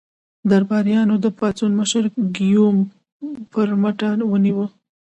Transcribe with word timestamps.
درباریانو 0.49 1.15
د 1.23 1.25
پاڅون 1.37 1.71
مشر 1.79 2.03
ګیوم 2.35 2.77
برمته 3.51 4.09
ونیو. 4.29 4.65